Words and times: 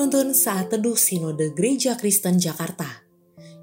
Penuntun 0.00 0.32
Saat 0.32 0.72
Teduh 0.72 0.96
Sinode 0.96 1.52
Gereja 1.52 1.92
Kristen 1.92 2.40
Jakarta. 2.40 3.04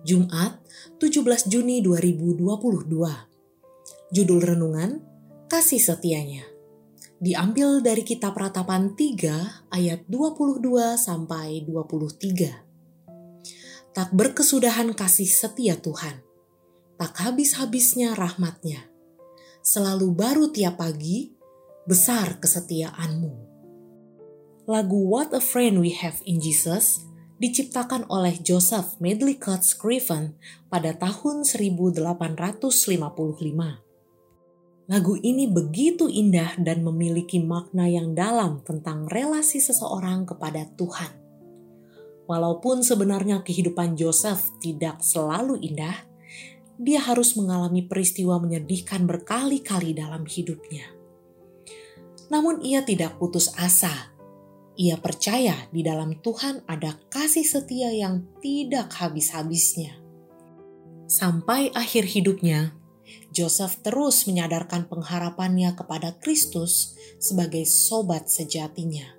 Jumat 0.05 0.61
17 1.01 1.49
Juni 1.49 1.81
2022 1.81 2.93
Judul 4.13 4.39
Renungan 4.45 5.01
Kasih 5.49 5.81
Setianya. 5.81 6.45
Diambil 7.17 7.81
dari 7.81 8.05
Kitab 8.05 8.37
Ratapan 8.37 8.93
3 8.93 9.73
ayat 9.73 10.05
22 10.05 10.61
sampai 11.01 11.65
23 11.65 13.97
Tak 13.97 14.13
berkesudahan 14.13 14.93
kasih 14.93 15.25
setia 15.25 15.81
Tuhan. 15.81 16.21
Tak 17.01 17.17
habis-habisnya 17.17 18.13
rahmatnya. 18.13 18.85
Selalu 19.65 20.13
baru 20.13 20.53
tiap 20.53 20.77
pagi 20.77 21.33
Besar 21.89 22.37
kesetiaanmu 22.37 23.56
Lagu 24.67 24.99
What 25.07 25.31
a 25.31 25.39
Friend 25.39 25.79
We 25.79 25.95
Have 25.95 26.19
in 26.27 26.43
Jesus 26.43 27.07
diciptakan 27.39 28.03
oleh 28.11 28.35
Joseph 28.43 28.99
Medlicott 28.99 29.63
Scriven 29.63 30.35
pada 30.67 30.91
tahun 30.91 31.47
1855. 31.47 32.75
Lagu 34.91 35.13
ini 35.23 35.47
begitu 35.47 36.11
indah 36.11 36.59
dan 36.59 36.83
memiliki 36.83 37.39
makna 37.39 37.87
yang 37.87 38.11
dalam 38.11 38.59
tentang 38.67 39.07
relasi 39.07 39.63
seseorang 39.63 40.27
kepada 40.27 40.67
Tuhan. 40.75 41.15
Walaupun 42.27 42.83
sebenarnya 42.83 43.47
kehidupan 43.47 43.95
Joseph 43.95 44.51
tidak 44.59 44.99
selalu 44.99 45.63
indah, 45.63 45.95
dia 46.75 46.99
harus 46.99 47.39
mengalami 47.39 47.87
peristiwa 47.87 48.35
menyedihkan 48.35 49.07
berkali-kali 49.07 49.95
dalam 49.95 50.27
hidupnya. 50.27 50.91
Namun 52.27 52.59
ia 52.59 52.83
tidak 52.83 53.15
putus 53.15 53.47
asa 53.55 54.16
ia 54.77 54.93
percaya 55.01 55.57
di 55.73 55.81
dalam 55.81 56.21
Tuhan 56.21 56.61
ada 56.69 56.93
kasih 57.09 57.43
setia 57.43 57.89
yang 57.89 58.29
tidak 58.45 58.93
habis-habisnya. 58.93 59.97
Sampai 61.09 61.73
akhir 61.73 62.05
hidupnya, 62.05 62.77
Joseph 63.33 63.81
terus 63.81 64.29
menyadarkan 64.29 64.85
pengharapannya 64.85 65.73
kepada 65.73 66.13
Kristus 66.21 66.93
sebagai 67.17 67.65
sobat 67.65 68.29
sejatinya. 68.29 69.17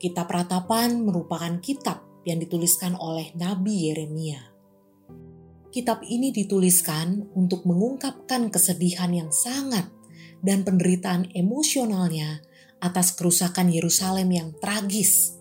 Kitab 0.00 0.32
Ratapan 0.32 1.04
merupakan 1.04 1.60
kitab 1.60 2.04
yang 2.24 2.40
dituliskan 2.40 2.96
oleh 2.96 3.36
Nabi 3.36 3.92
Yeremia. 3.92 4.40
Kitab 5.68 6.00
ini 6.08 6.32
dituliskan 6.32 7.28
untuk 7.36 7.68
mengungkapkan 7.68 8.48
kesedihan 8.48 9.12
yang 9.12 9.28
sangat 9.28 9.92
dan 10.40 10.64
penderitaan 10.64 11.28
emosionalnya 11.36 12.45
atas 12.80 13.16
kerusakan 13.16 13.72
Yerusalem 13.72 14.28
yang 14.32 14.48
tragis. 14.58 15.36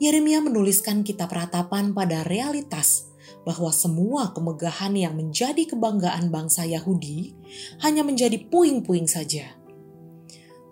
Yeremia 0.00 0.40
menuliskan 0.40 1.04
kitab 1.04 1.30
ratapan 1.30 1.92
pada 1.92 2.24
realitas 2.24 3.10
bahwa 3.44 3.72
semua 3.72 4.32
kemegahan 4.32 4.92
yang 4.96 5.16
menjadi 5.16 5.68
kebanggaan 5.68 6.32
bangsa 6.32 6.64
Yahudi 6.64 7.36
hanya 7.84 8.04
menjadi 8.04 8.36
puing-puing 8.48 9.08
saja. 9.08 9.56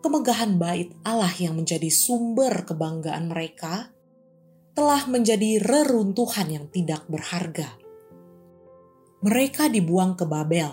Kemegahan 0.01 0.56
bait 0.56 0.95
Allah 1.05 1.33
yang 1.37 1.59
menjadi 1.59 1.91
sumber 1.91 2.65
kebanggaan 2.65 3.29
mereka 3.29 3.93
telah 4.73 5.05
menjadi 5.11 5.59
reruntuhan 5.59 6.49
yang 6.55 6.67
tidak 6.71 7.03
berharga. 7.11 7.67
Mereka 9.27 9.66
dibuang 9.75 10.15
ke 10.15 10.22
Babel, 10.22 10.71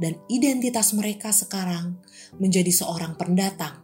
dan 0.00 0.16
identitas 0.32 0.96
mereka 0.96 1.28
sekarang 1.30 2.00
menjadi 2.40 2.72
seorang 2.72 3.20
pendatang 3.20 3.83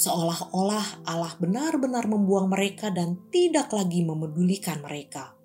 seolah-olah 0.00 1.04
Allah 1.04 1.36
benar-benar 1.36 2.08
membuang 2.08 2.48
mereka 2.48 2.88
dan 2.88 3.20
tidak 3.28 3.68
lagi 3.76 4.00
memedulikan 4.00 4.80
mereka. 4.80 5.36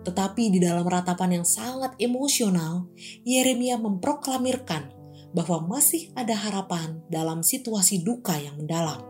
Tetapi 0.00 0.54
di 0.54 0.62
dalam 0.62 0.86
ratapan 0.86 1.42
yang 1.42 1.46
sangat 1.46 1.98
emosional, 1.98 2.88
Yeremia 3.26 3.76
memproklamirkan 3.76 4.94
bahwa 5.34 5.76
masih 5.76 6.14
ada 6.14 6.32
harapan 6.32 7.02
dalam 7.10 7.42
situasi 7.42 8.06
duka 8.06 8.38
yang 8.38 8.54
mendalam. 8.56 9.02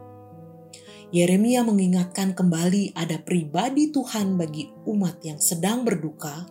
Yeremia 1.12 1.62
mengingatkan 1.62 2.33
kembali 2.33 2.97
ada 2.97 3.21
pribadi 3.21 3.93
Tuhan 3.93 4.41
bagi 4.41 4.72
umat 4.89 5.21
yang 5.22 5.39
sedang 5.39 5.84
berduka. 5.84 6.49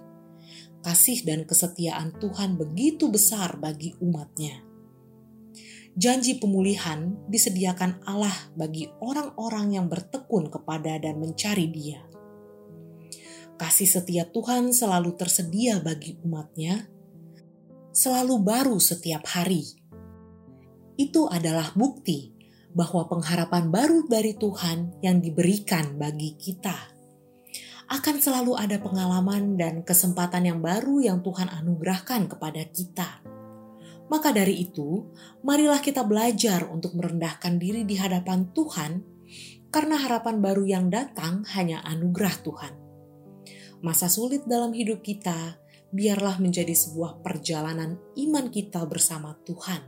Kasih 0.80 1.28
dan 1.28 1.44
kesetiaan 1.44 2.16
Tuhan 2.22 2.56
begitu 2.56 3.12
besar 3.12 3.60
bagi 3.60 3.92
umatnya 4.00 4.69
janji 5.98 6.38
pemulihan 6.38 7.18
disediakan 7.30 8.04
Allah 8.06 8.34
bagi 8.54 8.90
orang-orang 9.02 9.78
yang 9.78 9.86
bertekun 9.90 10.52
kepada 10.54 11.00
dan 11.02 11.18
mencari 11.18 11.70
Dia. 11.70 12.02
Kasih 13.60 13.90
setia 13.90 14.24
Tuhan 14.30 14.72
selalu 14.72 15.20
tersedia 15.20 15.84
bagi 15.84 16.16
umatnya, 16.24 16.88
selalu 17.92 18.40
baru 18.40 18.78
setiap 18.80 19.28
hari. 19.36 19.68
Itu 20.96 21.28
adalah 21.28 21.76
bukti 21.76 22.32
bahwa 22.72 23.10
pengharapan 23.10 23.68
baru 23.68 24.06
dari 24.08 24.38
Tuhan 24.38 25.04
yang 25.04 25.20
diberikan 25.20 25.98
bagi 25.98 26.38
kita 26.38 27.00
akan 27.90 28.22
selalu 28.22 28.54
ada 28.54 28.78
pengalaman 28.78 29.58
dan 29.58 29.82
kesempatan 29.82 30.46
yang 30.46 30.60
baru 30.62 31.02
yang 31.02 31.26
Tuhan 31.26 31.50
anugerahkan 31.50 32.30
kepada 32.30 32.62
kita 32.70 33.26
maka 34.09 34.34
dari 34.34 34.66
itu, 34.66 35.06
marilah 35.46 35.78
kita 35.78 36.02
belajar 36.02 36.66
untuk 36.66 36.97
merendahkan 36.97 37.62
diri 37.62 37.86
di 37.86 37.94
hadapan 37.94 38.50
Tuhan, 38.58 39.06
karena 39.70 40.02
harapan 40.02 40.42
baru 40.42 40.66
yang 40.66 40.86
datang 40.90 41.46
hanya 41.53 41.86
anugerah 41.86 42.36
Tuhan. 42.42 42.74
Masa 43.86 44.09
sulit 44.09 44.50
dalam 44.50 44.74
hidup 44.74 45.06
kita 45.06 45.62
biarlah 45.94 46.42
menjadi 46.42 46.74
sebuah 46.74 47.22
perjalanan 47.22 48.02
iman 48.18 48.46
kita 48.50 48.81
bersama 48.90 49.38
Tuhan. 49.46 49.86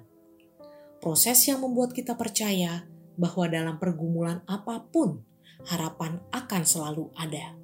Proses 1.02 1.42
yang 1.50 1.66
membuat 1.66 1.98
kita 1.98 2.14
percaya 2.14 2.86
bahwa 3.18 3.50
dalam 3.50 3.82
pergumulan 3.82 4.46
apa 4.46 4.86
pun, 4.86 5.26
harapan 5.66 6.22
akan 6.30 6.62
selalu 6.62 7.10
ada. 7.18 7.58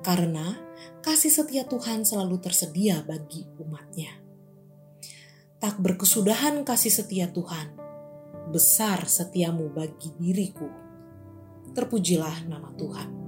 Karena 0.00 0.56
kasih 1.04 1.28
setia 1.28 1.68
Tuhan 1.68 2.08
selalu 2.08 2.40
tersedia 2.40 3.04
bagi 3.04 3.44
umatnya 3.60 4.23
tak 5.64 5.80
berkesudahan 5.80 6.60
kasih 6.60 6.92
setia 6.92 7.24
Tuhan. 7.32 7.72
Besar 8.52 9.08
setiamu 9.08 9.72
bagi 9.72 10.12
diriku. 10.12 10.68
Terpujilah 11.72 12.44
nama 12.44 12.68
Tuhan. 12.76 13.23